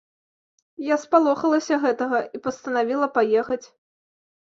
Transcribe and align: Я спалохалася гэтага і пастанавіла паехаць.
Я 0.85 0.95
спалохалася 1.03 1.79
гэтага 1.85 2.25
і 2.35 2.45
пастанавіла 2.51 3.15
паехаць. 3.19 3.65